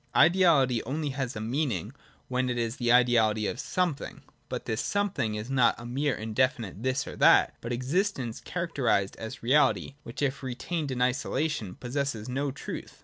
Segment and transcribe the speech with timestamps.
[0.15, 1.93] Ideality only has a meaning
[2.27, 6.81] when it is the ideality of something: but this something is not a mere indefinite
[6.81, 12.49] this or that, but existence characterised as reality, which, if retained in isolation, possesses no
[12.49, 12.99] truth.